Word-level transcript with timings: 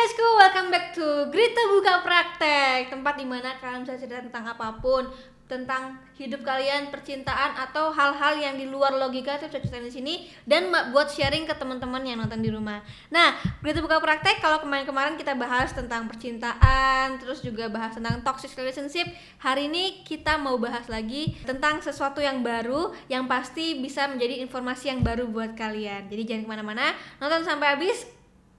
guysku, 0.00 0.24
welcome 0.40 0.72
back 0.72 0.96
to 0.96 1.28
Grita 1.28 1.60
Buka 1.76 2.00
Praktek 2.00 2.88
Tempat 2.88 3.20
di 3.20 3.28
mana 3.28 3.52
kalian 3.60 3.84
bisa 3.84 4.00
cerita 4.00 4.24
tentang 4.24 4.48
apa 4.48 4.80
pun 4.80 5.04
Tentang 5.44 6.00
hidup 6.16 6.40
kalian, 6.40 6.88
percintaan, 6.88 7.52
atau 7.68 7.92
hal-hal 7.92 8.40
yang 8.40 8.56
di 8.56 8.64
luar 8.64 8.96
logika 8.96 9.36
itu 9.36 9.52
bisa 9.52 9.60
ceritain 9.60 9.84
di 9.84 9.92
sini 9.92 10.14
Dan 10.48 10.72
buat 10.72 11.12
sharing 11.12 11.44
ke 11.44 11.52
teman-teman 11.52 12.00
yang 12.00 12.16
nonton 12.16 12.40
di 12.40 12.48
rumah 12.48 12.80
Nah, 13.12 13.36
Grita 13.60 13.84
Buka 13.84 14.00
Praktek 14.00 14.40
kalau 14.40 14.64
kemarin-kemarin 14.64 15.20
kita 15.20 15.36
bahas 15.36 15.68
tentang 15.76 16.08
percintaan 16.08 17.20
Terus 17.20 17.44
juga 17.44 17.68
bahas 17.68 17.92
tentang 17.92 18.24
toxic 18.24 18.56
relationship 18.56 19.04
Hari 19.44 19.68
ini 19.68 20.00
kita 20.08 20.40
mau 20.40 20.56
bahas 20.56 20.88
lagi 20.88 21.36
tentang 21.44 21.84
sesuatu 21.84 22.24
yang 22.24 22.40
baru 22.40 22.96
Yang 23.12 23.24
pasti 23.28 23.76
bisa 23.76 24.08
menjadi 24.08 24.40
informasi 24.48 24.96
yang 24.96 25.04
baru 25.04 25.28
buat 25.28 25.52
kalian 25.60 26.08
Jadi 26.08 26.22
jangan 26.24 26.48
ke 26.48 26.50
mana-mana, 26.56 26.96
nonton 27.20 27.44
sampai 27.44 27.76
habis 27.76 28.08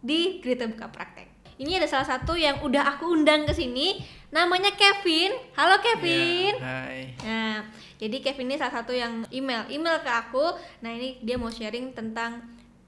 di 0.05 0.37
Grita 0.37 0.69
Buka 0.69 0.89
Praktek. 0.89 1.30
Ini 1.61 1.77
ada 1.77 1.85
salah 1.85 2.17
satu 2.17 2.33
yang 2.33 2.57
udah 2.65 2.97
aku 2.97 3.13
undang 3.13 3.45
ke 3.45 3.53
sini, 3.53 4.01
namanya 4.33 4.73
Kevin. 4.73 5.29
Halo 5.53 5.77
Kevin. 5.77 6.57
Ya, 6.57 6.89
hai. 6.89 7.13
Nah, 7.21 7.69
jadi 8.01 8.17
Kevin 8.17 8.49
ini 8.49 8.57
salah 8.57 8.81
satu 8.81 8.97
yang 8.97 9.29
email, 9.29 9.69
email 9.69 10.01
ke 10.01 10.09
aku. 10.09 10.57
Nah, 10.81 10.89
ini 10.89 11.21
dia 11.21 11.37
mau 11.37 11.53
sharing 11.53 11.93
tentang 11.93 12.41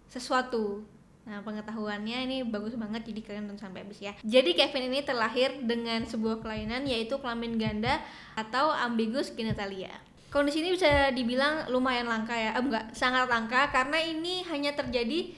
sesuatu. 0.10 0.82
Nah, 1.30 1.46
pengetahuannya 1.46 2.26
ini 2.26 2.38
bagus 2.50 2.74
banget 2.74 3.06
jadi 3.14 3.22
kalian 3.22 3.46
nonton 3.46 3.62
sampai 3.62 3.86
habis 3.86 4.02
ya. 4.02 4.18
Jadi 4.26 4.58
Kevin 4.58 4.90
ini 4.90 5.06
terlahir 5.06 5.54
dengan 5.62 6.10
sebuah 6.10 6.42
kelainan 6.42 6.90
yaitu 6.90 7.22
kelamin 7.22 7.62
ganda 7.62 8.02
atau 8.34 8.74
ambiguous 8.74 9.30
genitalia. 9.38 9.94
Kondisi 10.34 10.66
ini 10.66 10.74
bisa 10.74 11.14
dibilang 11.14 11.70
lumayan 11.70 12.10
langka 12.10 12.34
ya, 12.34 12.58
eh, 12.58 12.64
enggak, 12.66 12.90
sangat 12.98 13.30
langka 13.30 13.70
karena 13.70 14.02
ini 14.02 14.42
hanya 14.50 14.74
terjadi 14.74 15.30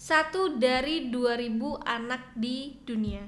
satu 0.00 0.56
dari 0.56 1.12
2000 1.12 1.60
anak 1.84 2.32
di 2.32 2.80
dunia. 2.88 3.20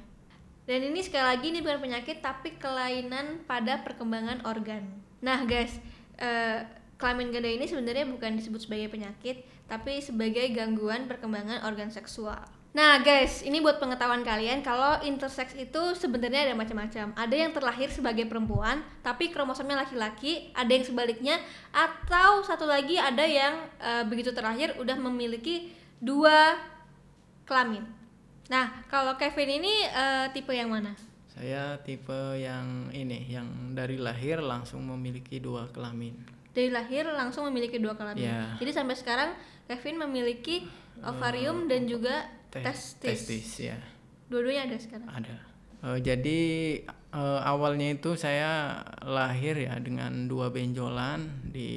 Dan 0.64 0.88
ini 0.88 1.04
sekali 1.04 1.20
lagi 1.20 1.46
ini 1.52 1.60
bukan 1.60 1.84
penyakit 1.84 2.24
tapi 2.24 2.56
kelainan 2.56 3.44
pada 3.44 3.84
perkembangan 3.84 4.48
organ. 4.48 4.88
Nah, 5.20 5.44
guys, 5.44 5.76
eh, 6.16 6.64
kelamin 6.96 7.28
ganda 7.28 7.52
ini 7.52 7.68
sebenarnya 7.68 8.08
bukan 8.08 8.40
disebut 8.40 8.64
sebagai 8.64 8.88
penyakit 8.88 9.44
tapi 9.68 10.00
sebagai 10.00 10.48
gangguan 10.56 11.04
perkembangan 11.12 11.60
organ 11.68 11.92
seksual. 11.92 12.40
Nah, 12.72 13.04
guys, 13.04 13.44
ini 13.44 13.60
buat 13.60 13.76
pengetahuan 13.76 14.24
kalian 14.24 14.64
kalau 14.64 14.96
intersex 15.04 15.52
itu 15.52 15.92
sebenarnya 15.92 16.48
ada 16.48 16.54
macam-macam. 16.56 17.12
Ada 17.12 17.36
yang 17.36 17.52
terlahir 17.52 17.92
sebagai 17.92 18.24
perempuan 18.24 18.80
tapi 19.04 19.28
kromosomnya 19.28 19.76
laki-laki, 19.76 20.48
ada 20.56 20.72
yang 20.72 20.88
sebaliknya 20.88 21.36
atau 21.68 22.40
satu 22.40 22.64
lagi 22.64 22.96
ada 22.96 23.28
yang 23.28 23.60
eh, 23.76 24.08
begitu 24.08 24.32
terlahir 24.32 24.72
udah 24.80 24.96
memiliki 24.96 25.81
dua 26.02 26.58
kelamin. 27.46 27.86
Nah, 28.50 28.82
kalau 28.90 29.14
Kevin 29.14 29.62
ini 29.62 29.86
eh, 29.86 30.26
tipe 30.34 30.50
yang 30.50 30.68
mana? 30.68 30.92
Saya 31.32 31.80
tipe 31.80 32.12
yang 32.36 32.90
ini, 32.92 33.24
yang 33.24 33.72
dari 33.72 33.96
lahir 33.96 34.42
langsung 34.42 34.84
memiliki 34.84 35.40
dua 35.40 35.70
kelamin. 35.72 36.12
Dari 36.52 36.68
lahir 36.68 37.08
langsung 37.08 37.48
memiliki 37.48 37.80
dua 37.80 37.96
kelamin. 37.96 38.28
Ya. 38.28 38.52
Jadi 38.60 38.70
sampai 38.74 38.92
sekarang 38.92 39.30
Kevin 39.64 39.96
memiliki 40.02 40.68
ovarium 41.00 41.64
dan 41.64 41.88
juga 41.88 42.28
Te- 42.52 42.60
testis. 42.60 43.24
Testis 43.24 43.72
ya, 43.72 43.78
Dua-duanya 44.28 44.68
ada 44.68 44.76
sekarang. 44.76 45.08
ada. 45.08 45.36
Eh, 45.82 45.98
jadi 46.04 46.40
eh, 46.92 47.40
awalnya 47.48 47.96
itu 47.96 48.12
saya 48.14 48.84
lahir 49.00 49.56
ya 49.56 49.80
dengan 49.80 50.28
dua 50.28 50.52
benjolan 50.52 51.24
di 51.48 51.70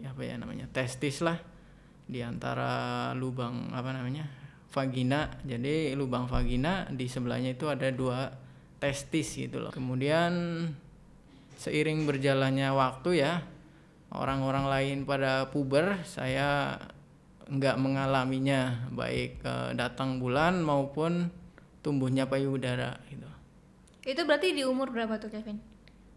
apa 0.00 0.24
ya 0.24 0.40
namanya 0.40 0.64
testis 0.72 1.20
lah, 1.20 1.36
di 2.04 2.20
antara 2.20 3.10
lubang 3.16 3.72
apa 3.72 3.90
namanya 3.92 4.28
vagina. 4.74 5.30
Jadi 5.46 5.94
lubang 5.94 6.26
vagina 6.26 6.88
di 6.90 7.06
sebelahnya 7.06 7.54
itu 7.54 7.70
ada 7.70 7.88
dua 7.94 8.30
testis 8.82 9.38
gitu 9.38 9.62
loh. 9.62 9.72
Kemudian 9.72 10.32
seiring 11.56 12.04
berjalannya 12.04 12.68
waktu 12.74 13.24
ya 13.24 13.40
orang-orang 14.14 14.66
lain 14.68 14.98
pada 15.08 15.48
puber 15.48 16.02
saya 16.04 16.76
nggak 17.44 17.76
mengalaminya 17.76 18.88
baik 18.92 19.40
eh, 19.44 19.70
datang 19.76 20.18
bulan 20.18 20.64
maupun 20.64 21.28
tumbuhnya 21.84 22.24
payudara 22.24 22.96
gitu. 23.12 23.28
Itu 24.04 24.24
berarti 24.24 24.52
di 24.56 24.64
umur 24.64 24.92
berapa 24.92 25.16
tuh 25.20 25.32
Kevin? 25.32 25.60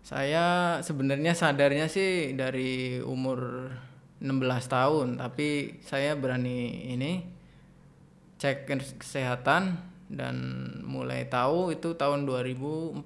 Saya 0.03 0.80
sebenarnya 0.80 1.36
sadarnya 1.36 1.92
sih 1.92 2.31
dari 2.31 3.03
umur 3.03 3.68
16 4.17 4.66
tahun, 4.66 5.07
tapi 5.22 5.78
saya 5.85 6.17
berani 6.17 6.89
ini 6.89 7.22
cek 8.41 8.66
kes- 8.66 8.97
kesehatan 8.97 9.78
dan 10.09 10.35
mulai 10.85 11.28
tahu 11.28 11.73
itu 11.73 11.94
tahun 11.94 12.25
2014. 12.25 13.03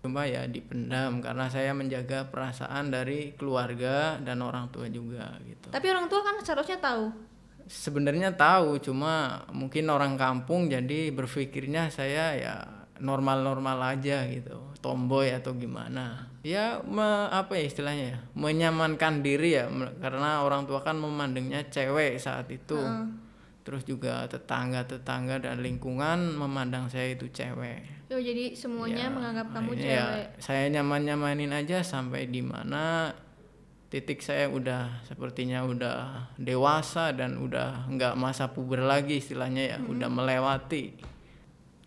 Cuma 0.00 0.24
ya 0.24 0.48
dipendam 0.48 1.20
karena 1.20 1.52
saya 1.52 1.76
menjaga 1.76 2.28
perasaan 2.32 2.88
dari 2.88 3.36
keluarga 3.36 4.16
dan 4.20 4.40
orang 4.40 4.72
tua 4.72 4.88
juga 4.88 5.36
gitu. 5.44 5.68
Tapi 5.68 5.86
orang 5.92 6.08
tua 6.08 6.24
kan 6.24 6.40
seharusnya 6.40 6.80
tahu. 6.80 7.12
Sebenarnya 7.70 8.34
tahu, 8.34 8.82
cuma 8.82 9.44
mungkin 9.54 9.86
orang 9.92 10.18
kampung 10.18 10.66
jadi 10.66 11.12
berpikirnya 11.14 11.92
saya 11.92 12.34
ya 12.34 12.79
normal-normal 13.00 13.96
aja 13.96 14.22
gitu, 14.28 14.54
tomboy 14.78 15.32
atau 15.32 15.52
gimana. 15.52 16.28
Ya 16.40 16.80
me- 16.80 17.28
apa 17.28 17.56
ya 17.56 17.64
istilahnya 17.64 18.06
ya, 18.06 18.18
menyamankan 18.32 19.20
diri 19.20 19.56
ya, 19.56 19.66
karena 19.98 20.40
orang 20.40 20.64
tua 20.64 20.80
kan 20.80 20.96
memandangnya 20.96 21.66
cewek 21.66 22.16
saat 22.16 22.46
itu. 22.48 22.78
Terus 23.60 23.84
juga 23.84 24.24
tetangga-tetangga 24.24 25.36
dan 25.40 25.60
lingkungan 25.60 26.32
memandang 26.32 26.88
saya 26.88 27.12
itu 27.12 27.28
cewek. 27.28 28.08
Yo, 28.08 28.16
jadi 28.16 28.56
semuanya 28.56 29.06
Ya, 29.06 29.12
menganggap 29.12 29.46
kamu 29.52 29.70
akhirnya 29.76 29.84
cewek. 29.84 30.24
ya, 30.26 30.40
saya 30.40 30.64
nyaman-nyamanin 30.70 31.52
aja 31.52 31.84
sampai 31.84 32.26
di 32.26 32.40
mana 32.40 33.12
titik 33.90 34.22
saya 34.22 34.46
udah 34.48 35.02
sepertinya 35.04 35.66
udah 35.66 35.98
dewasa 36.38 37.10
dan 37.10 37.36
udah 37.36 37.84
nggak 37.90 38.14
masa 38.14 38.48
puber 38.50 38.80
lagi 38.80 39.18
istilahnya 39.18 39.76
ya, 39.76 39.78
udah 39.82 40.08
melewati. 40.08 40.96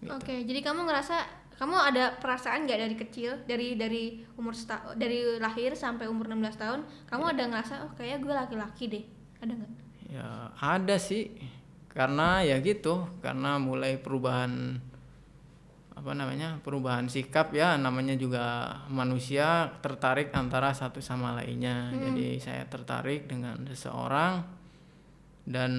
Gitu. 0.03 0.11
Oke, 0.11 0.35
jadi 0.43 0.59
kamu 0.59 0.83
ngerasa 0.83 1.17
kamu 1.53 1.75
ada 1.79 2.19
perasaan 2.19 2.67
nggak 2.67 2.79
dari 2.81 2.95
kecil, 2.99 3.31
dari 3.47 3.79
dari 3.79 4.19
umur 4.35 4.51
seta, 4.51 4.83
dari 4.99 5.39
lahir 5.39 5.77
sampai 5.77 6.11
umur 6.11 6.27
16 6.27 6.59
tahun, 6.59 6.79
kamu 7.07 7.23
ada 7.37 7.43
ngerasa 7.47 7.73
oh 7.87 7.91
kayak 7.95 8.19
gue 8.19 8.33
laki-laki 8.33 8.83
deh, 8.91 9.05
ada 9.39 9.53
nggak? 9.55 9.71
Ya 10.11 10.27
ada 10.59 10.95
sih, 10.99 11.31
karena 11.93 12.43
ya 12.43 12.59
gitu, 12.59 13.07
karena 13.23 13.61
mulai 13.61 13.95
perubahan 13.95 14.81
apa 15.93 16.11
namanya 16.17 16.59
perubahan 16.59 17.07
sikap 17.07 17.55
ya 17.55 17.79
namanya 17.79 18.17
juga 18.19 18.75
manusia 18.91 19.71
tertarik 19.79 20.33
antara 20.35 20.73
satu 20.73 20.99
sama 20.99 21.37
lainnya 21.37 21.95
jadi 21.95 22.27
saya 22.43 22.63
tertarik 22.67 23.29
dengan 23.29 23.61
seseorang 23.69 24.43
dan 25.43 25.71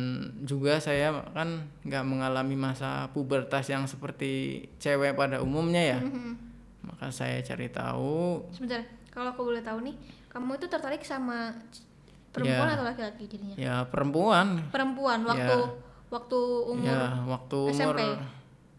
juga 0.44 0.76
saya 0.76 1.24
kan 1.32 1.64
nggak 1.82 2.04
mengalami 2.04 2.52
masa 2.52 3.08
pubertas 3.10 3.64
yang 3.66 3.84
seperti 3.84 4.60
cewek 4.76 5.14
pada 5.14 5.40
umumnya 5.40 5.96
ya 5.96 5.98
Mhm. 5.98 6.32
maka 6.84 7.08
saya 7.08 7.40
cari 7.40 7.68
tahu 7.68 8.44
Sebentar, 8.52 8.84
kalau 9.08 9.32
aku 9.32 9.40
boleh 9.42 9.64
tahu 9.64 9.80
nih, 9.80 9.96
kamu 10.28 10.60
itu 10.60 10.66
tertarik 10.68 11.00
sama 11.00 11.56
perempuan 12.28 12.68
Ya. 12.68 12.74
atau 12.76 12.84
laki-laki 12.84 13.24
jadinya? 13.24 13.56
ya 13.56 13.74
perempuan 13.84 14.68
Perempuan 14.68 15.24
waktu 15.24 15.56
Ya. 15.56 15.68
waktu 16.10 16.38
umur 16.66 16.84
ya 16.84 17.02
waktu 17.24 17.58
umur 17.64 17.94
SMP? 17.96 18.02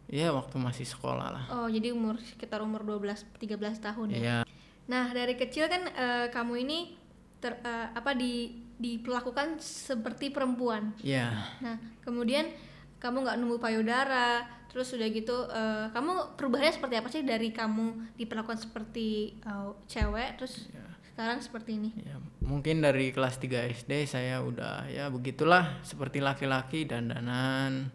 ya 0.05 0.27
waktu 0.29 0.55
masih 0.61 0.85
sekolah 0.85 1.33
lah 1.33 1.45
Oh, 1.49 1.65
jadi 1.65 1.89
umur 1.91 2.21
sekitar 2.21 2.61
umur 2.61 2.85
12 2.85 3.25
13 3.35 3.81
tahun 3.81 4.13
ya. 4.13 4.21
ya 4.21 4.37
Nah, 4.85 5.09
dari 5.09 5.33
kecil 5.33 5.65
kan 5.65 5.81
eh, 5.87 6.29
kamu 6.29 6.61
ini 6.61 6.93
ter, 7.39 7.57
eh, 7.57 7.89
apa 7.89 8.13
di 8.13 8.53
diperlakukan 8.79 9.59
seperti 9.63 10.29
perempuan. 10.31 10.91
ya 10.99 11.31
Nah, 11.63 11.79
kemudian 12.03 12.51
kamu 12.99 13.23
nggak 13.23 13.37
nunggu 13.39 13.57
payudara, 13.61 14.43
terus 14.67 14.91
udah 14.95 15.07
gitu 15.11 15.47
eh, 15.47 15.87
kamu 15.95 16.35
perubahannya 16.35 16.73
seperti 16.75 16.95
apa 16.99 17.07
sih 17.11 17.23
dari 17.23 17.53
kamu 17.55 18.17
diperlakukan 18.19 18.59
seperti 18.59 19.39
eh, 19.39 19.71
cewek 19.87 20.41
terus 20.41 20.67
sekarang 21.15 21.39
seperti 21.39 21.79
ini? 21.79 21.89
Ya, 21.95 22.19
mungkin 22.43 22.83
dari 22.83 23.15
kelas 23.15 23.39
3 23.39 23.71
SD 23.71 24.03
saya 24.03 24.43
udah 24.43 24.91
ya 24.91 25.07
begitulah 25.07 25.79
seperti 25.79 26.19
laki-laki 26.19 26.83
dandanan. 26.83 27.87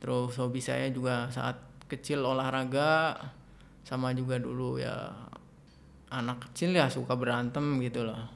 Terus 0.00 0.40
hobi 0.40 0.64
saya 0.64 0.88
juga 0.88 1.28
saat 1.28 1.60
kecil 1.84 2.24
olahraga 2.24 3.12
sama 3.84 4.16
juga 4.16 4.40
dulu 4.40 4.80
ya 4.80 5.12
anak 6.08 6.48
kecil 6.48 6.72
ya 6.72 6.88
suka 6.88 7.12
berantem 7.12 7.76
gitu 7.84 8.08
loh. 8.08 8.35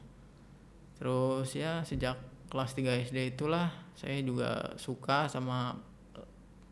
Terus 1.01 1.49
ya 1.57 1.81
sejak 1.81 2.17
kelas 2.53 2.77
3 2.77 3.09
SD 3.09 3.35
itulah 3.35 3.73
saya 3.97 4.21
juga 4.21 4.77
suka 4.77 5.27
sama 5.27 5.73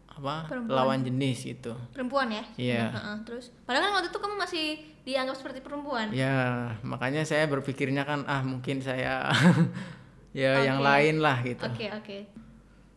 apa 0.08 0.50
Perempuan. 0.50 0.75
lawan 0.75 1.00
jenis 1.00 1.46
gitu. 1.46 1.72
Perempuan 1.94 2.28
ya? 2.28 2.44
Iya. 2.58 2.84
Heeh, 2.90 3.16
terus 3.22 3.54
padahal 3.64 3.88
kan 3.88 3.92
waktu 3.96 4.08
itu 4.10 4.19
kamu 4.19 4.34
masih 4.36 4.66
dianggap 5.06 5.36
seperti 5.38 5.62
perempuan. 5.62 6.10
Ya, 6.10 6.75
makanya 6.82 7.22
saya 7.22 7.46
berpikirnya 7.46 8.02
kan 8.02 8.26
ah 8.26 8.42
mungkin 8.42 8.82
saya 8.82 9.30
ya 10.36 10.60
yang 10.60 10.82
Oke. 10.82 10.86
lain 10.90 11.16
lah 11.22 11.38
gitu. 11.40 11.62
Oke, 11.64 11.86
oke. 11.88 12.19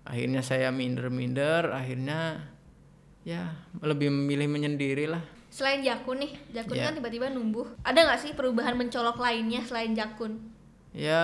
Akhirnya 0.02 0.42
saya 0.42 0.74
minder-minder, 0.74 1.70
akhirnya 1.70 2.42
ya 3.22 3.54
lebih 3.86 4.10
memilih 4.10 4.50
menyendiri 4.50 5.06
lah 5.06 5.22
Selain 5.54 5.86
jakun 5.86 6.18
nih, 6.26 6.34
jakun 6.50 6.74
Ya. 6.74 6.90
kan 6.90 6.98
tiba-tiba 6.98 7.30
numbuh. 7.30 7.70
Ada 7.84 8.08
nggak 8.08 8.20
sih 8.20 8.32
perubahan 8.34 8.74
mencolok 8.74 9.22
lainnya 9.22 9.62
selain 9.62 9.94
jakun? 9.94 10.42
Ya 10.92 11.24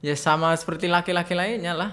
ya 0.00 0.14
sama 0.14 0.52
seperti 0.52 0.86
laki-laki 0.86 1.32
lainnya 1.32 1.72
lah 1.72 1.92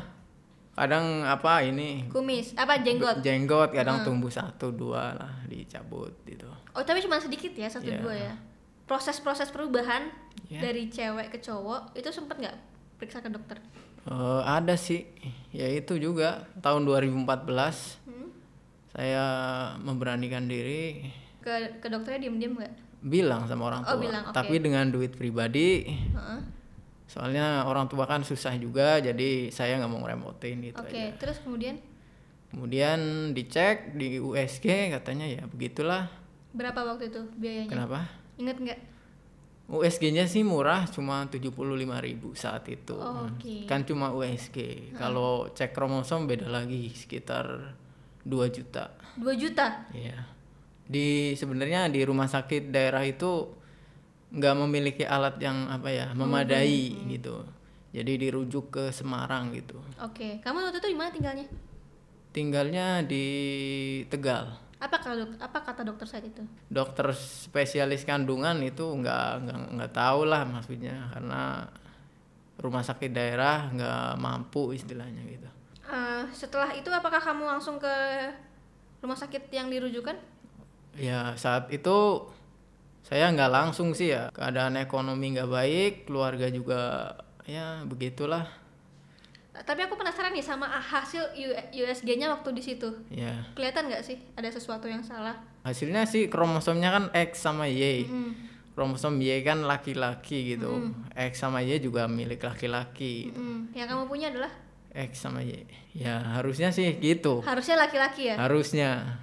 kadang 0.71 1.21
apa 1.21 1.61
ini 1.61 2.07
Kumis, 2.07 2.55
apa 2.55 2.79
jenggot? 2.79 3.21
jenggot 3.21 3.69
kadang 3.69 4.01
tumbuh 4.01 4.29
satu 4.29 4.71
dua 4.71 5.13
lah 5.13 5.33
dicabut 5.45 6.15
gitu 6.23 6.47
Oh 6.71 6.81
tapi 6.81 6.99
cuma 6.99 7.19
sedikit 7.19 7.51
ya 7.51 7.67
satu 7.67 7.85
Ya. 7.85 7.99
dua 7.99 8.15
ya. 8.15 8.33
Proses-proses 8.81 9.51
perubahan 9.51 10.07
Ya. 10.47 10.59
dari 10.61 10.87
cewek 10.87 11.27
ke 11.29 11.37
cowok 11.37 11.91
itu 11.93 12.07
sempet 12.09 12.39
nggak 12.39 12.57
periksa 12.95 13.19
ke 13.19 13.27
dokter? 13.27 13.59
Eh, 14.01 14.41
ada 14.41 14.73
sih 14.73 15.03
ya 15.49 15.67
itu 15.67 15.95
juga 15.95 16.47
tahun 16.57 16.83
2014 16.83 17.99
Hmm? 18.01 18.31
saya 18.89 19.23
memberanikan 19.77 20.47
diri 20.47 21.11
Ke 21.37 21.77
ke 21.77 21.87
dokternya 21.87 22.25
diem-diem 22.25 22.55
nggak? 22.55 22.73
Bilang 23.01 23.45
sama 23.45 23.67
orang 23.67 23.81
Oh, 23.83 23.93
tua 23.93 24.01
bilang, 24.03 24.23
oke. 24.23 24.33
tapi 24.33 24.55
dengan 24.57 24.85
duit 24.87 25.11
pribadi 25.11 25.89
Heeh. 25.89 26.39
soalnya 27.05 27.65
orang 27.65 27.85
tua 27.85 28.05
kan 28.05 28.21
susah 28.21 28.53
juga 28.55 28.97
jadi 28.97 29.49
saya 29.49 29.75
nggak 29.75 29.89
mau 29.89 29.99
ngerepotin 29.99 30.61
gitu 30.63 30.77
Oke, 30.77 30.93
aja 30.95 31.17
terus 31.17 31.41
kemudian 31.41 31.81
kemudian 32.49 32.99
dicek 33.31 33.93
di 33.93 34.15
USG 34.15 34.65
katanya 34.91 35.25
ya 35.25 35.43
begitulah 35.45 36.07
berapa 36.51 36.83
waktu 36.85 37.09
itu 37.09 37.21
biayanya? 37.35 37.69
kenapa 37.69 37.99
Ingat 38.37 38.57
nggak? 38.59 38.79
USG-nya 39.67 40.27
sih 40.27 40.43
murah 40.43 40.83
cuma 40.85 41.23
75.000 41.25 41.55
saat 42.33 42.67
itu 42.67 42.91
Oh, 42.91 43.23
oke. 43.25 43.63
kan 43.65 43.81
cuma 43.81 44.11
USG 44.11 44.91
kalau 44.93 45.47
cek 45.49 45.71
kromosom 45.71 46.27
beda 46.27 46.45
lagi 46.45 46.91
sekitar 46.91 47.71
2 48.21 48.51
juta 48.51 48.91
2 49.15 49.31
juta. 49.33 49.87
Iya. 49.91 50.27
Di 50.91 51.31
sebenarnya 51.39 51.87
di 51.87 52.03
rumah 52.03 52.27
sakit 52.27 52.67
daerah 52.67 53.07
itu 53.07 53.47
nggak 54.31 54.55
memiliki 54.59 55.03
alat 55.07 55.39
yang 55.39 55.71
apa 55.71 55.87
ya 55.87 56.11
memadai 56.11 56.91
gitu. 57.07 57.47
Jadi 57.91 58.27
dirujuk 58.27 58.71
ke 58.71 58.83
Semarang 58.91 59.51
gitu. 59.55 59.79
Oke, 60.03 60.39
kamu 60.43 60.67
waktu 60.67 60.79
itu 60.83 60.89
di 60.91 60.97
mana 60.99 61.11
tinggalnya? 61.11 61.47
Tinggalnya 62.31 63.03
di 63.03 63.25
Tegal. 64.07 64.55
Apa 64.79 64.97
kata 64.97 65.13
dok- 65.13 65.39
apa 65.39 65.59
kata 65.61 65.81
dokter 65.83 66.07
saat 66.07 66.25
itu? 66.25 66.41
Dokter 66.71 67.11
spesialis 67.15 68.07
kandungan 68.07 68.59
itu 68.63 68.81
nggak 68.83 69.27
nggak 69.47 69.59
nggak 69.77 69.91
tahu 69.93 70.25
lah 70.25 70.41
maksudnya 70.47 71.11
karena 71.13 71.67
rumah 72.57 72.81
sakit 72.81 73.11
daerah 73.11 73.67
nggak 73.69 74.17
mampu 74.17 74.71
istilahnya 74.73 75.21
gitu. 75.27 75.49
Eh, 75.91 76.23
setelah 76.31 76.71
itu 76.71 76.87
apakah 76.87 77.19
kamu 77.19 77.43
langsung 77.45 77.75
ke 77.77 77.95
rumah 79.03 79.19
sakit 79.19 79.51
yang 79.51 79.67
dirujukan? 79.67 80.15
Ya 80.95 81.35
saat 81.35 81.71
itu 81.71 82.27
saya 83.01 83.31
nggak 83.31 83.51
langsung 83.51 83.91
sih 83.91 84.11
ya 84.11 84.31
keadaan 84.31 84.75
ekonomi 84.75 85.35
nggak 85.35 85.51
baik, 85.51 85.93
keluarga 86.07 86.47
juga 86.47 87.13
ya 87.47 87.83
begitulah. 87.83 88.47
Tapi 89.51 89.83
aku 89.83 89.93
penasaran 89.99 90.31
nih 90.31 90.41
sama 90.41 90.65
hasil 90.65 91.35
USG-nya 91.69 92.31
waktu 92.31 92.49
di 92.55 92.63
situ. 92.63 92.87
Ya 93.11 93.45
Kelihatan 93.53 93.91
nggak 93.91 94.03
sih 94.03 94.17
ada 94.33 94.47
sesuatu 94.47 94.87
yang 94.87 95.03
salah? 95.03 95.37
hasilnya 95.61 96.09
sih 96.09 96.25
kromosomnya 96.25 96.89
kan 96.89 97.03
X 97.13 97.45
sama 97.45 97.69
Y. 97.69 98.09
Hmm. 98.09 98.33
Kromosom 98.71 99.19
Y 99.19 99.43
kan 99.43 99.67
laki-laki 99.67 100.55
gitu, 100.55 100.89
X 101.13 101.43
sama 101.43 101.59
Y 101.59 101.83
juga 101.83 102.07
milik 102.07 102.39
laki-laki. 102.41 103.27
Hmm, 103.29 103.67
Yang 103.75 103.87
kamu 103.93 104.03
punya 104.07 104.31
adalah 104.31 104.47
X 104.95 105.27
sama 105.27 105.43
Y. 105.43 105.67
Ya 105.93 106.23
harusnya 106.39 106.71
sih 106.71 106.87
gitu. 106.97 107.43
harusnya 107.43 107.75
laki-laki 107.77 108.31
ya. 108.31 108.39
Harusnya 108.39 109.19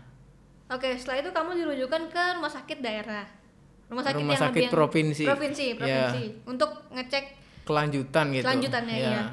Oke, 0.68 0.88
setelah 0.94 1.18
itu 1.18 1.30
kamu 1.32 1.50
dirujukan 1.56 2.02
ke 2.08 2.22
rumah 2.36 2.52
sakit 2.52 2.78
daerah. 2.78 3.24
Rumah 3.88 4.04
sakit 4.04 4.20
Rumah 4.20 4.34
yang 4.36 4.44
sakit 4.44 4.62
lebih 4.62 4.74
provinsi. 4.74 5.24
Provinsi, 5.24 5.64
Ya. 5.66 5.76
provinsi. 5.76 6.24
Untuk 6.44 6.70
ngecek 6.92 7.24
kelanjutan 7.64 8.24
gitu. 8.30 8.44
Kelanjutannya, 8.44 8.96
Ya. 8.96 9.08
iya. 9.08 9.24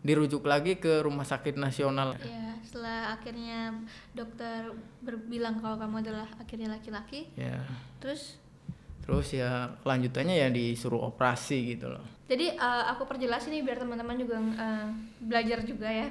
Dirujuk 0.00 0.42
lagi 0.42 0.76
ke 0.76 1.00
rumah 1.00 1.22
sakit 1.22 1.54
nasional. 1.56 2.16
ya 2.18 2.50
setelah 2.60 3.12
akhirnya 3.12 3.72
dokter 4.12 4.70
berbilang 5.00 5.58
kalau 5.58 5.74
kamu 5.74 6.00
adalah 6.00 6.28
akhirnya 6.36 6.70
laki-laki, 6.70 7.26
Ya. 7.34 7.62
terus 7.98 8.38
Terus 9.00 9.32
ya 9.32 9.74
kelanjutannya 9.82 10.38
ya 10.38 10.48
disuruh 10.48 11.02
operasi 11.02 11.74
gitu 11.74 11.90
loh. 11.90 12.04
jadi 12.26 12.54
eh, 12.54 12.84
aku 12.86 13.04
perjelas 13.04 13.42
ini 13.46 13.58
biar 13.60 13.82
teman-teman 13.82 14.14
juga 14.14 14.38
eh, 14.38 14.86
belajar 15.18 15.66
juga 15.66 15.88
ya 15.90 16.06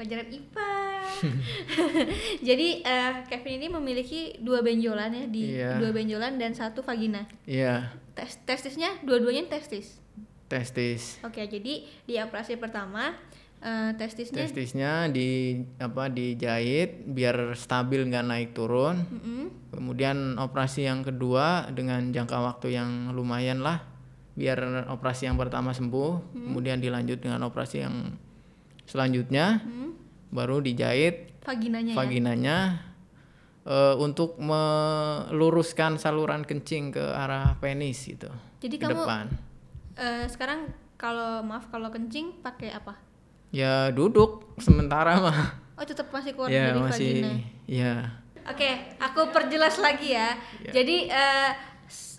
pelajaran 0.00 0.32
IPA. 0.32 0.72
Jadi 2.48 2.80
eh, 2.80 3.12
Kevin 3.28 3.60
ini 3.60 3.68
memiliki 3.68 4.40
dua 4.40 4.64
benjolan 4.64 5.12
ya 5.12 5.24
di 5.28 5.60
Iya. 5.60 5.76
dua 5.76 5.92
benjolan 5.92 6.40
dan 6.40 6.56
satu 6.56 6.80
vagina. 6.80 7.28
Iya, 7.44 7.92
Tes 8.16 8.40
testisnya 8.42 8.96
dua-duanya 9.04 9.44
testis. 9.46 10.00
testis. 10.48 11.20
Oke, 11.22 11.46
jadi 11.46 11.86
di 11.86 12.14
operasi 12.16 12.56
pertama 12.56 13.14
eh, 13.60 13.92
testisnya 13.94 14.48
Testisnya 14.48 14.92
di 15.06 15.60
apa 15.76 16.08
dijahit 16.08 17.04
biar 17.06 17.52
stabil 17.54 18.08
nggak 18.08 18.24
naik 18.26 18.50
turun. 18.50 19.04
Mm-mm. 19.04 19.44
Kemudian 19.70 20.40
operasi 20.40 20.88
yang 20.88 21.04
kedua 21.04 21.68
dengan 21.70 22.08
jangka 22.10 22.40
waktu 22.40 22.74
yang 22.74 23.12
lumayan 23.12 23.60
lah 23.60 23.84
biar 24.34 24.88
operasi 24.88 25.28
yang 25.28 25.36
pertama 25.36 25.70
sembuh, 25.70 26.32
kemudian 26.32 26.80
dilanjut 26.80 27.20
dengan 27.20 27.44
operasi 27.44 27.84
yang 27.84 28.16
selanjutnya 28.90 29.62
Hmm, 29.62 29.94
baru 30.28 30.58
dijahit 30.58 31.30
vaginanya 31.40 31.92
ya. 31.92 31.96
vaginanya 31.96 32.56
eh, 33.62 33.94
untuk 33.96 34.34
meluruskan 34.36 35.96
saluran 35.96 36.42
kencing 36.42 36.90
ke 36.90 37.04
arah 37.04 37.54
penis 37.56 38.02
gitu. 38.02 38.26
Jadi 38.58 38.74
ke 38.74 38.84
kamu 38.84 38.92
depan. 38.96 39.24
eh, 39.94 40.24
sekarang 40.26 40.68
kalau 40.96 41.40
maaf 41.40 41.68
kalau 41.68 41.88
kencing 41.88 42.40
pakai 42.40 42.72
apa? 42.72 42.98
Ya 43.50 43.90
duduk 43.90 44.54
sementara 44.58 45.18
mah. 45.18 45.38
Oh, 45.74 45.82
tetap 45.82 46.10
masih 46.10 46.34
keluar 46.34 46.48
ya 46.48 46.66
dari 46.68 46.80
masih 46.80 47.10
vagina. 47.16 47.30
ya. 47.64 47.94
Oke, 48.42 48.70
aku 48.98 49.30
perjelas 49.30 49.76
lagi 49.78 50.12
ya. 50.12 50.34
Ya. 50.60 50.72
Jadi 50.72 50.96
eh, 51.06 51.50
s- 51.50 51.69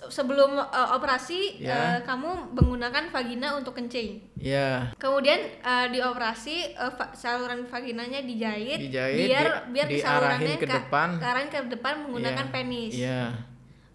sebelum 0.04 0.58
eh, 0.58 0.90
operasi 0.92 1.60
Ya. 1.60 1.96
eh, 1.96 1.98
kamu 2.02 2.54
menggunakan 2.54 3.10
vagina 3.10 3.54
untuk 3.54 3.74
kencing. 3.74 4.18
Ya, 4.36 4.90
Kemudian 4.96 5.38
eh, 5.56 5.86
di 5.90 6.00
operasi 6.00 6.72
eh, 6.72 6.92
va- 6.92 7.12
saluran 7.12 7.64
vaginanya 7.64 8.20
dijahit, 8.20 8.82
Dijahit, 8.82 9.28
biar 9.28 9.48
di- 9.68 9.72
biar 9.72 9.88
salurannya 9.96 10.56
ke 10.56 10.66
depan. 10.66 11.10
kearahin 11.18 11.50
ke 11.50 11.60
depan 11.70 11.94
menggunakan 12.02 12.46
ya, 12.46 12.52
penis. 12.52 12.94
Ya. 12.96 13.22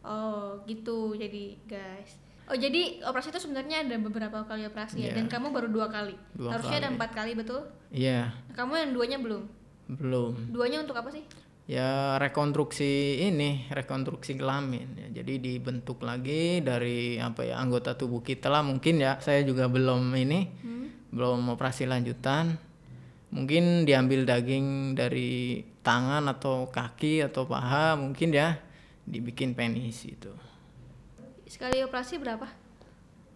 Oh, 0.00 0.62
gitu. 0.64 1.12
Jadi, 1.12 1.58
guys. 1.64 2.14
Oh, 2.46 2.54
jadi 2.54 3.02
operasi 3.02 3.28
itu 3.28 3.42
sebenarnya 3.42 3.82
ada 3.82 3.98
beberapa 3.98 4.38
kali 4.42 4.62
operasi 4.62 5.02
ya, 5.02 5.10
Iya. 5.10 5.14
dan 5.16 5.26
kamu 5.26 5.50
baru 5.50 5.66
dua 5.66 5.90
kali. 5.90 6.14
Dua 6.30 6.54
Harusnya 6.54 6.78
ada 6.78 6.86
kali. 6.86 6.94
empat 6.94 7.10
kali 7.12 7.32
betul. 7.34 7.58
Iya, 7.90 8.30
Kamu 8.54 8.72
yang 8.76 8.90
duanya 8.92 9.18
belum. 9.18 9.42
belum. 9.88 10.32
Duanya 10.50 10.78
untuk 10.80 10.94
apa 10.94 11.10
sih? 11.10 11.26
Ya 11.66 12.14
rekonstruksi 12.22 13.26
ini, 13.26 13.66
rekonstruksi 13.74 14.38
kelamin 14.38 14.86
ya. 14.94 15.08
Jadi 15.22 15.42
dibentuk 15.42 15.98
lagi 16.06 16.62
dari 16.62 17.18
apa 17.18 17.42
ya 17.42 17.58
anggota 17.58 17.98
tubuh 17.98 18.22
kita 18.22 18.46
lah 18.46 18.62
mungkin 18.62 19.02
ya. 19.02 19.18
Saya 19.18 19.42
juga 19.42 19.66
belum 19.66 20.14
ini, 20.14 20.46
Hmm? 20.62 21.10
belum 21.10 21.50
operasi 21.58 21.90
lanjutan. 21.90 22.54
Mungkin 23.34 23.82
diambil 23.82 24.22
daging 24.22 24.94
dari 24.94 25.58
tangan 25.82 26.30
atau 26.30 26.70
kaki 26.70 27.26
atau 27.26 27.50
paha 27.50 27.98
mungkin 27.98 28.30
ya 28.30 28.62
dibikin 29.02 29.58
penis 29.58 30.06
itu. 30.06 30.30
Sekali 31.50 31.82
operasi 31.82 32.22
berapa? 32.22 32.46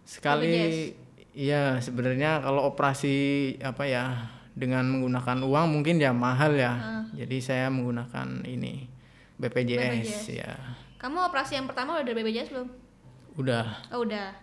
Sekali 0.07 0.91
ya 1.35 1.79
sebenarnya 1.83 2.43
kalau 2.43 2.67
operasi 2.67 3.15
apa 3.63 3.83
ya 3.87 4.03
dengan 4.51 4.83
menggunakan 4.87 5.37
uang 5.41 5.67
mungkin 5.79 5.99
ya 5.99 6.11
mahal 6.11 6.55
ya. 6.55 6.73
Ah. 6.73 7.03
Jadi 7.15 7.37
saya 7.39 7.67
menggunakan 7.71 8.43
ini 8.47 8.87
BPJS, 9.39 10.05
BPJS. 10.05 10.23
ya. 10.31 10.51
Kamu 11.01 11.17
operasi 11.27 11.57
yang 11.57 11.65
pertama 11.65 11.97
udah 11.97 12.05
dari 12.05 12.15
BPJS 12.21 12.49
belum? 12.53 12.67
Udah. 13.39 13.65
Oh, 13.95 14.03
udah. 14.03 14.35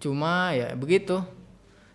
Cuma 0.00 0.56
ya 0.56 0.72
begitu. 0.74 1.20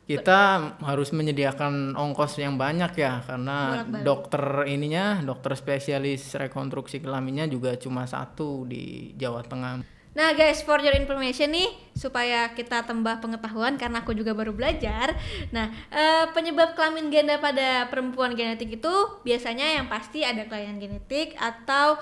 Kita 0.06 0.62
harus 0.86 1.10
menyediakan 1.10 1.98
ongkos 1.98 2.38
yang 2.38 2.62
banyak 2.62 2.94
ya 2.94 3.26
karena 3.26 3.82
dokter 4.06 4.70
ininya, 4.70 5.18
dokter 5.26 5.58
spesialis 5.58 6.38
rekonstruksi 6.38 7.02
kelaminnya 7.02 7.50
juga 7.50 7.74
cuma 7.74 8.06
satu 8.06 8.70
di 8.70 9.18
Jawa 9.18 9.42
Tengah. 9.42 9.95
Nah 10.16 10.32
guys, 10.32 10.64
for 10.64 10.80
your 10.80 10.96
information 10.96 11.52
nih, 11.52 11.68
supaya 11.92 12.48
kita 12.56 12.88
tambah 12.88 13.20
pengetahuan 13.20 13.76
karena 13.76 14.00
aku 14.00 14.16
juga 14.16 14.32
baru 14.32 14.56
belajar. 14.56 15.12
Nah, 15.52 15.68
eh, 15.92 16.26
penyebab 16.32 16.72
kelamin 16.72 17.12
ganda 17.12 17.36
pada 17.36 17.92
perempuan 17.92 18.32
genetik 18.32 18.80
itu 18.80 18.94
biasanya 19.28 19.76
yang 19.76 19.92
pasti 19.92 20.24
ada 20.24 20.48
kelainan 20.48 20.80
genetik 20.80 21.36
atau 21.36 22.00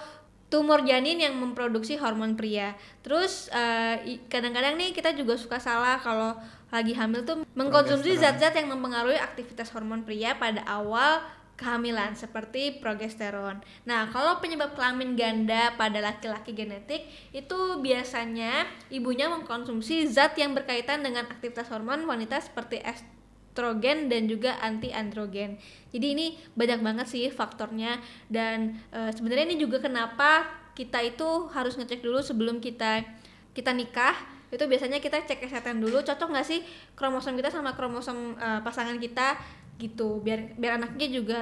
tumor 0.54 0.86
janin 0.86 1.18
yang 1.18 1.34
memproduksi 1.42 1.98
hormon 1.98 2.38
pria. 2.38 2.78
Terus 3.02 3.50
eh, 3.50 4.22
kadang-kadang 4.30 4.78
nih 4.78 4.94
kita 4.94 5.18
juga 5.18 5.34
suka 5.34 5.58
salah 5.58 5.98
kalau 5.98 6.38
lagi 6.70 6.94
hamil 6.94 7.26
tuh 7.26 7.42
mengkonsumsi 7.58 8.22
zat-zat 8.22 8.54
yang 8.54 8.70
mempengaruhi 8.70 9.18
aktivitas 9.18 9.74
hormon 9.74 10.06
pria 10.06 10.38
pada 10.38 10.62
awal 10.70 11.26
kehamilan 11.64 12.12
seperti 12.20 12.84
progesteron. 12.84 13.64
Nah, 13.88 14.12
kalau 14.12 14.44
penyebab 14.44 14.76
kelamin 14.76 15.16
ganda 15.16 15.72
pada 15.80 16.04
laki-laki 16.04 16.52
genetik 16.52 17.08
itu 17.32 17.80
biasanya 17.80 18.68
ibunya 18.92 19.32
mengkonsumsi 19.32 20.12
zat 20.12 20.36
yang 20.36 20.52
berkaitan 20.52 21.00
dengan 21.00 21.24
aktivitas 21.32 21.72
hormon 21.72 22.04
wanita 22.04 22.44
seperti 22.44 22.84
estrogen 22.84 24.12
dan 24.12 24.28
juga 24.28 24.60
anti 24.60 24.92
androgen. 24.92 25.56
Jadi 25.96 26.08
ini 26.12 26.36
banyak 26.60 26.84
banget 26.84 27.08
sih 27.08 27.32
faktornya 27.32 28.04
dan 28.28 28.76
e, 28.92 29.16
sebenarnya 29.16 29.56
ini 29.56 29.58
juga 29.64 29.80
kenapa 29.80 30.44
kita 30.76 31.00
itu 31.00 31.48
harus 31.56 31.80
ngecek 31.80 32.04
dulu 32.04 32.20
sebelum 32.20 32.60
kita 32.60 33.08
kita 33.54 33.72
nikah 33.72 34.33
itu 34.54 34.64
biasanya 34.70 35.02
kita 35.02 35.26
cek 35.26 35.42
kesehatan 35.42 35.82
dulu 35.82 36.06
cocok 36.06 36.30
nggak 36.30 36.46
sih 36.46 36.62
kromosom 36.94 37.34
kita 37.34 37.50
sama 37.50 37.74
kromosom 37.74 38.38
uh, 38.38 38.62
pasangan 38.62 39.02
kita 39.02 39.42
gitu 39.82 40.22
biar 40.22 40.54
biar 40.54 40.78
anaknya 40.78 41.10
juga 41.10 41.40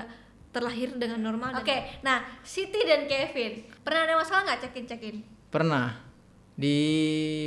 terlahir 0.51 0.95
dengan 0.95 1.19
normal. 1.19 1.59
Oke, 1.59 1.67
okay, 1.67 1.79
nah 2.03 2.23
Siti 2.43 2.83
dan 2.87 3.07
Kevin 3.07 3.67
pernah 3.83 4.07
ada 4.07 4.15
masalah 4.15 4.47
nggak 4.47 4.71
cekin 4.71 4.85
cekin? 4.87 5.15
Pernah 5.51 6.11
di 6.55 6.77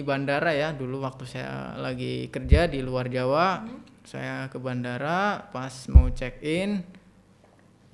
bandara 0.05 0.53
ya 0.53 0.73
dulu 0.73 1.05
waktu 1.05 1.25
saya 1.29 1.77
lagi 1.77 2.33
kerja 2.33 2.67
di 2.67 2.81
luar 2.81 3.07
Jawa 3.13 3.63
hmm. 3.63 4.05
saya 4.05 4.49
ke 4.49 4.57
bandara 4.59 5.53
pas 5.53 5.71
mau 5.93 6.09
check 6.11 6.41
in 6.41 6.83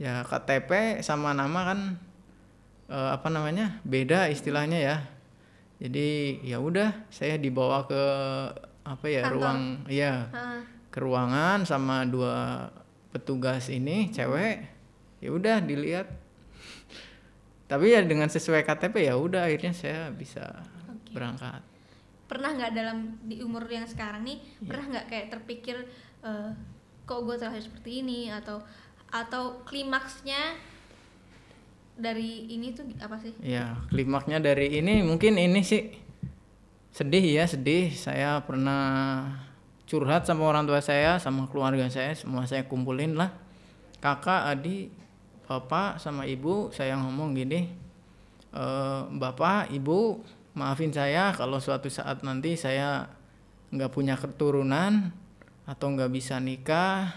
ya 0.00 0.24
KTP 0.24 1.02
sama 1.04 1.36
nama 1.36 1.60
kan 1.74 1.80
uh, 2.88 3.10
apa 3.12 3.28
namanya 3.28 3.82
beda 3.84 4.32
istilahnya 4.32 4.78
ya 4.80 4.96
jadi 5.80 6.08
ya 6.44 6.60
udah 6.60 7.08
saya 7.08 7.40
dibawa 7.40 7.88
ke 7.88 8.04
apa 8.84 9.06
ya 9.08 9.24
Kantor. 9.24 9.34
ruang 9.40 9.60
ya 9.88 10.14
ke 10.92 10.98
ruangan 11.00 11.64
sama 11.64 12.04
dua 12.04 12.68
petugas 13.10 13.72
ini 13.72 14.12
cewek 14.12 14.68
ya 15.24 15.30
udah 15.32 15.64
dilihat 15.64 16.06
tapi 17.70 17.94
ya 17.94 18.02
dengan 18.02 18.28
sesuai 18.28 18.66
KTP 18.66 19.08
ya 19.08 19.14
udah 19.16 19.46
akhirnya 19.46 19.72
saya 19.72 20.12
bisa 20.12 20.42
okay. 20.90 21.14
berangkat 21.16 21.62
pernah 22.26 22.54
nggak 22.54 22.72
dalam 22.76 23.18
di 23.26 23.42
umur 23.42 23.66
yang 23.66 23.86
sekarang 23.88 24.22
nih 24.22 24.38
yeah. 24.38 24.68
pernah 24.68 24.84
nggak 24.94 25.06
kayak 25.10 25.26
terpikir 25.34 25.76
uh, 26.22 26.54
kok 27.08 27.26
gue 27.26 27.34
terlahir 27.34 27.64
seperti 27.64 28.06
ini 28.06 28.30
atau 28.30 28.62
atau 29.10 29.66
klimaksnya 29.66 30.54
dari 32.00 32.48
ini 32.48 32.72
tuh 32.72 32.88
apa 32.98 33.20
sih? 33.20 33.36
Ya, 33.44 33.76
klimaknya 33.92 34.40
dari 34.40 34.80
ini 34.80 35.04
mungkin 35.04 35.36
ini 35.36 35.60
sih 35.60 35.92
sedih 36.90 37.22
ya, 37.22 37.44
sedih. 37.46 37.92
Saya 37.94 38.42
pernah 38.42 39.28
curhat 39.86 40.26
sama 40.26 40.46
orang 40.46 40.66
tua 40.66 40.82
saya, 40.82 41.20
sama 41.22 41.46
keluarga 41.50 41.86
saya, 41.90 42.14
semua 42.14 42.46
saya 42.46 42.66
kumpulin 42.66 43.14
lah. 43.14 43.30
Kakak, 44.00 44.48
adik, 44.56 44.88
bapak, 45.50 45.98
sama 45.98 46.24
ibu, 46.24 46.72
saya 46.72 46.96
ngomong 46.96 47.36
gini, 47.36 47.68
e, 48.54 48.64
bapak, 49.18 49.68
ibu, 49.74 50.22
maafin 50.56 50.94
saya 50.94 51.34
kalau 51.36 51.60
suatu 51.60 51.90
saat 51.92 52.24
nanti 52.24 52.54
saya 52.56 53.12
nggak 53.74 53.92
punya 53.92 54.14
keturunan 54.16 55.12
atau 55.68 55.86
nggak 55.92 56.10
bisa 56.14 56.40
nikah, 56.40 57.12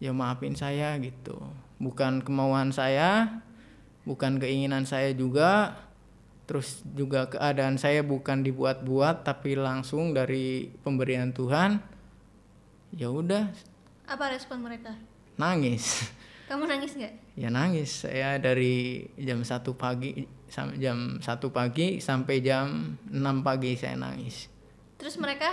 ya 0.00 0.14
maafin 0.16 0.56
saya 0.56 0.96
gitu. 1.02 1.36
Bukan 1.76 2.24
kemauan 2.24 2.72
saya, 2.72 3.42
bukan 4.06 4.38
keinginan 4.38 4.86
saya 4.86 5.10
juga 5.12 5.82
terus 6.46 6.86
juga 6.94 7.26
keadaan 7.26 7.74
saya 7.74 8.06
bukan 8.06 8.46
dibuat-buat 8.46 9.26
tapi 9.26 9.58
langsung 9.58 10.14
dari 10.14 10.70
pemberian 10.86 11.34
Tuhan 11.34 11.82
ya 12.94 13.10
udah. 13.10 13.50
Apa 14.06 14.30
respon 14.30 14.62
mereka? 14.62 14.94
Nangis. 15.34 16.06
Kamu 16.48 16.70
nangis 16.70 16.94
nggak? 16.94 17.14
Ya 17.34 17.50
nangis. 17.50 18.06
Saya 18.06 18.38
dari 18.38 19.02
jam 19.18 19.42
satu 19.42 19.74
pagi 19.74 20.30
sampai 20.46 20.78
jam 20.78 21.18
satu 21.18 21.50
pagi 21.50 21.98
sampai 21.98 22.38
jam 22.38 22.94
6 23.10 23.42
pagi 23.42 23.74
saya 23.74 23.98
nangis. 23.98 24.46
Terus 24.94 25.18
mereka? 25.18 25.50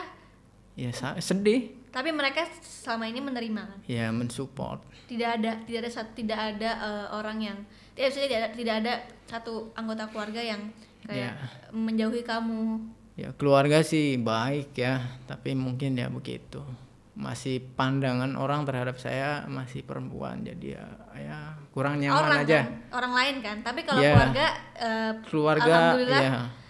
Ya 0.77 0.93
sedih 1.17 1.82
tapi 1.93 2.09
mereka 2.09 2.49
selama 2.65 3.05
ini 3.05 3.21
menerima 3.21 3.61
kan? 3.69 3.79
Ya 3.85 4.09
mensupport. 4.09 4.81
Tidak 5.05 5.29
ada 5.29 5.61
tidak 5.61 5.85
ada 5.85 5.91
tidak 6.17 6.39
ada 6.41 6.71
uh, 6.81 7.07
orang 7.21 7.37
yang 7.37 7.57
tidak 7.93 8.17
tidak 8.17 8.37
ada, 8.41 8.49
tidak 8.57 8.75
ada 8.81 8.93
satu 9.29 9.69
anggota 9.77 10.09
keluarga 10.09 10.41
yang 10.41 10.73
kayak 11.05 11.37
ya. 11.37 11.69
menjauhi 11.69 12.25
kamu. 12.25 12.81
Ya 13.13 13.29
keluarga 13.37 13.85
sih 13.85 14.17
baik 14.17 14.73
ya 14.73 15.05
tapi 15.29 15.53
mungkin 15.53 15.93
ya 15.93 16.09
begitu. 16.09 16.65
Masih 17.13 17.61
pandangan 17.77 18.33
orang 18.41 18.65
terhadap 18.65 18.97
saya 18.97 19.45
masih 19.45 19.85
perempuan 19.85 20.41
jadi 20.41 20.81
ya 20.81 20.85
ya 21.13 21.39
kurang 21.69 22.01
nyaman 22.01 22.25
orang 22.25 22.41
aja. 22.41 22.57
kan? 22.65 22.67
orang 22.89 23.13
lain 23.13 23.35
kan. 23.45 23.57
Tapi 23.61 23.85
kalau 23.85 24.01
ya, 24.01 24.17
keluarga 24.17 24.47
uh, 24.81 25.11
keluarga 25.29 25.75
ya 26.09 26.62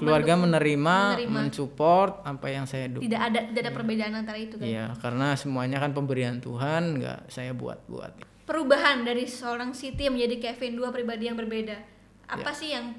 keluarga 0.00 0.34
menerima, 0.40 0.96
menerima 1.20 1.36
mensupport 1.44 2.24
apa 2.24 2.46
yang 2.48 2.64
saya 2.64 2.88
dukung 2.88 3.04
tidak 3.04 3.20
ada 3.28 3.40
tidak 3.52 3.60
ada 3.60 3.70
ya. 3.70 3.76
perbedaan 3.76 4.12
antara 4.16 4.38
itu 4.40 4.54
kan 4.56 4.64
ya 4.64 4.84
karena 4.96 5.36
semuanya 5.36 5.78
kan 5.78 5.92
pemberian 5.92 6.40
Tuhan 6.40 6.96
nggak 6.96 7.28
saya 7.28 7.52
buat 7.52 7.84
buat 7.84 8.16
perubahan 8.48 9.04
dari 9.04 9.28
seorang 9.28 9.76
Siti 9.76 10.08
yang 10.08 10.16
menjadi 10.16 10.50
Kevin 10.50 10.80
dua 10.80 10.88
pribadi 10.90 11.28
yang 11.28 11.36
berbeda 11.36 11.76
apa 12.26 12.50
ya. 12.50 12.58
sih 12.58 12.68
yang 12.72 12.96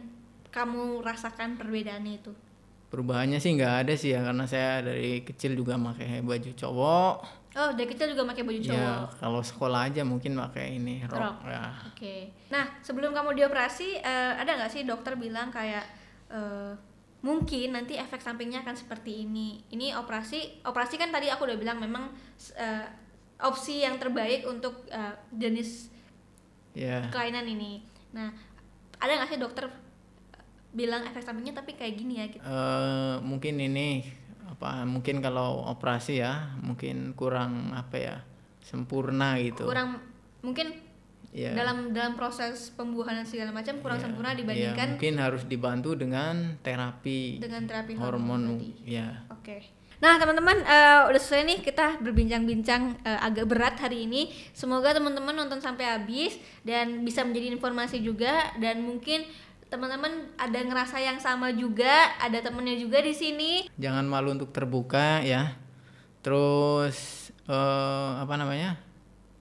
kamu 0.54 1.02
rasakan 1.02 1.58
perbedaannya 1.58 2.14
itu 2.22 2.32
perubahannya 2.92 3.40
sih 3.40 3.56
nggak 3.56 3.76
ada 3.88 3.94
sih 3.96 4.12
ya 4.12 4.20
karena 4.20 4.44
saya 4.44 4.84
dari 4.84 5.24
kecil 5.24 5.56
juga 5.56 5.80
pakai 5.80 6.20
baju 6.20 6.52
cowok 6.52 7.16
oh 7.56 7.70
dari 7.72 7.88
kecil 7.88 8.12
juga 8.12 8.28
pakai 8.28 8.44
baju 8.44 8.60
ya, 8.60 8.68
cowok 8.68 8.84
ya 8.84 9.20
kalau 9.24 9.42
sekolah 9.42 9.82
aja 9.88 10.04
mungkin 10.04 10.36
pakai 10.36 10.76
ini 10.76 11.08
rok, 11.08 11.20
rok. 11.20 11.36
ya 11.48 11.64
oke 11.88 11.96
okay. 11.96 12.36
nah 12.52 12.68
sebelum 12.84 13.16
kamu 13.16 13.40
dioperasi 13.40 14.04
uh, 14.04 14.36
ada 14.36 14.60
nggak 14.60 14.72
sih 14.76 14.84
dokter 14.84 15.16
bilang 15.16 15.48
kayak 15.48 15.88
uh, 16.28 16.76
mungkin 17.22 17.78
nanti 17.78 18.02
efek 18.02 18.18
sampingnya 18.18 18.66
akan 18.66 18.74
seperti 18.74 19.30
ini 19.30 19.62
ini 19.70 19.94
operasi 19.94 20.66
operasi 20.66 20.98
kan 20.98 21.14
tadi 21.14 21.30
aku 21.30 21.46
udah 21.46 21.58
bilang 21.58 21.78
memang 21.78 22.10
uh, 22.58 22.86
opsi 23.42 23.82
yang 23.82 23.98
terbaik 23.98 24.46
untuk 24.46 24.86
uh, 24.94 25.18
jenis 25.34 25.90
yeah. 26.78 27.10
kelainan 27.10 27.50
ini. 27.50 27.82
Nah, 28.14 28.30
ada 29.02 29.12
nggak 29.18 29.30
sih 29.34 29.40
dokter 29.42 29.66
bilang 30.72 31.04
efek 31.04 31.26
sampingnya 31.26 31.58
tapi 31.58 31.76
kayak 31.76 31.94
gini 31.98 32.14
ya? 32.22 32.26
Gitu? 32.30 32.44
Uh, 32.46 33.18
mungkin 33.26 33.60
ini 33.60 34.06
apa? 34.48 34.86
Mungkin 34.86 35.20
kalau 35.20 35.66
operasi 35.68 36.22
ya, 36.22 36.54
mungkin 36.62 37.18
kurang 37.18 37.74
apa 37.74 37.98
ya? 37.98 38.16
Sempurna 38.62 39.42
gitu. 39.42 39.66
Kurang 39.66 40.00
mungkin 40.46 40.78
yeah. 41.32 41.56
dalam 41.56 41.96
dalam 41.96 42.14
proses 42.16 42.72
pembuahan 42.76 43.24
dan 43.24 43.28
segala 43.28 43.52
macam 43.56 43.80
kurang 43.80 44.00
yeah. 44.00 44.06
sempurna 44.06 44.32
dibandingkan. 44.36 44.88
Yeah, 44.88 44.96
mungkin 45.00 45.16
harus 45.20 45.44
dibantu 45.48 45.96
dengan 45.98 46.60
terapi. 46.62 47.42
Dengan 47.42 47.68
terapi 47.68 47.94
hormon. 47.98 48.60
hormon 48.60 48.86
ya. 48.86 49.26
Oke. 49.32 49.44
Okay. 49.44 49.62
Nah, 50.02 50.18
teman-teman 50.18 50.66
uh, 50.66 51.14
udah 51.14 51.22
selesai 51.22 51.46
nih 51.46 51.60
kita 51.62 52.02
berbincang-bincang 52.02 53.06
uh, 53.06 53.22
agak 53.22 53.46
berat 53.46 53.78
hari 53.78 54.10
ini. 54.10 54.34
Semoga 54.50 54.98
teman-teman 54.98 55.46
nonton 55.46 55.62
sampai 55.62 55.94
habis 55.94 56.42
dan 56.66 57.06
bisa 57.06 57.22
menjadi 57.22 57.54
informasi 57.54 58.02
juga 58.02 58.50
dan 58.58 58.82
mungkin 58.82 59.22
teman-teman 59.70 60.34
ada 60.42 60.58
ngerasa 60.58 60.98
yang 61.00 61.22
sama 61.22 61.54
juga, 61.54 62.18
ada 62.18 62.42
temennya 62.42 62.82
juga 62.82 62.98
di 63.00 63.14
sini. 63.14 63.70
Jangan 63.78 64.10
malu 64.10 64.34
untuk 64.34 64.50
terbuka 64.50 65.22
ya. 65.22 65.54
Terus 66.26 67.30
uh, 67.46 68.26
apa 68.26 68.36
namanya? 68.42 68.92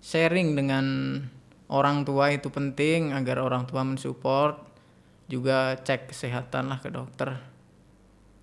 sharing 0.01 0.57
dengan 0.57 0.85
orang 1.71 2.03
tua 2.03 2.35
itu 2.35 2.51
penting 2.51 3.15
agar 3.15 3.41
orang 3.41 3.65
tua 3.65 3.87
mensupport. 3.87 4.59
Juga 5.31 5.79
cek 5.79 6.11
kesehatan 6.11 6.67
lah 6.67 6.83
ke 6.83 6.91
dokter 6.91 7.39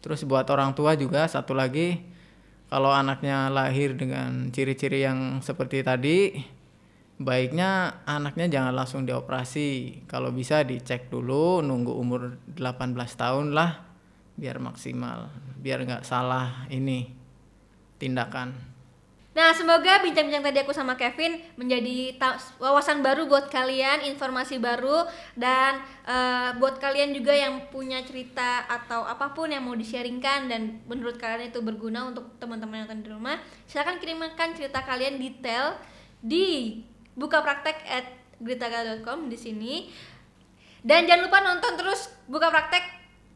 Terus 0.08 0.24
buat 0.24 0.48
orang 0.48 0.72
tua 0.72 0.96
juga 0.96 1.28
satu 1.28 1.52
lagi 1.52 2.00
kalau 2.72 2.96
anaknya 2.96 3.52
lahir 3.52 3.92
dengan 3.92 4.48
ciri-ciri 4.56 5.04
yang 5.04 5.44
seperti 5.44 5.84
tadi 5.84 6.32
baiknya 7.18 8.04
anaknya 8.06 8.48
jangan 8.48 8.72
langsung 8.72 9.04
dioperasi. 9.04 10.04
Kalau 10.06 10.30
bisa 10.32 10.62
dicek 10.62 11.10
dulu 11.10 11.60
nunggu 11.60 11.92
umur 11.92 12.40
18 12.56 12.94
tahun 13.20 13.52
lah 13.52 13.84
biar 14.38 14.62
maksimal, 14.62 15.34
biar 15.60 15.82
nggak 15.82 16.06
salah 16.06 16.70
ini 16.70 17.10
tindakan. 17.98 18.77
Nah, 19.38 19.54
semoga 19.54 20.02
bincang-bincang 20.02 20.50
tadi 20.50 20.66
aku 20.66 20.74
sama 20.74 20.98
Kevin 20.98 21.38
menjadi 21.62 22.18
wawasan 22.58 23.06
baru 23.06 23.30
buat 23.30 23.54
kalian, 23.54 24.02
informasi 24.10 24.58
baru 24.58 25.06
dan 25.38 25.78
uh, 26.10 26.58
buat 26.58 26.82
kalian 26.82 27.14
juga 27.14 27.38
yang 27.38 27.70
punya 27.70 28.02
cerita 28.02 28.66
atau 28.66 29.06
apa 29.06 29.38
pun 29.38 29.54
yang 29.54 29.62
mau 29.62 29.78
di-sharingkan 29.78 30.50
dan 30.50 30.82
menurut 30.90 31.22
kalian 31.22 31.54
itu 31.54 31.62
berguna 31.62 32.10
untuk 32.10 32.34
teman-teman 32.42 32.82
yang 32.82 32.90
ada 32.90 32.98
di 32.98 33.14
rumah, 33.14 33.38
silahkan 33.70 34.02
kirimkan 34.02 34.58
cerita 34.58 34.82
kalian 34.82 35.22
detail 35.22 35.78
di 36.18 36.82
buka 37.14 37.46
praktek 37.46 37.78
at 37.86 38.10
gritaga.com 38.42 39.30
di 39.30 39.38
sini. 39.38 39.74
Dan 40.82 41.06
jangan 41.06 41.30
lupa 41.30 41.46
nonton 41.46 41.78
terus 41.78 42.10
buka 42.26 42.50
praktek 42.50 42.82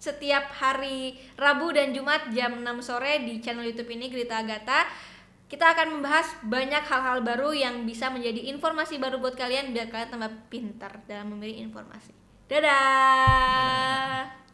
setiap 0.02 0.50
hari 0.58 1.14
Rabu 1.38 1.70
dan 1.78 1.94
Jumat 1.94 2.34
jam 2.34 2.66
6 2.66 2.66
sore 2.82 3.22
di 3.22 3.38
channel 3.38 3.70
YouTube 3.70 3.94
ini 3.94 4.10
Grita 4.10 4.42
Agatha 4.42 4.90
kita 5.52 5.76
akan 5.76 6.00
membahas 6.00 6.32
banyak 6.48 6.80
hal-hal 6.88 7.20
baru 7.28 7.52
yang 7.52 7.84
bisa 7.84 8.08
menjadi 8.08 8.40
informasi 8.56 8.96
baru 8.96 9.20
buat 9.20 9.36
kalian 9.36 9.76
biar 9.76 9.92
kalian 9.92 10.08
tambah 10.16 10.32
pintar 10.48 11.04
dalam 11.04 11.36
memilih 11.36 11.68
informasi. 11.68 12.16
Dadah. 12.48 12.72
Dadah. 12.72 14.51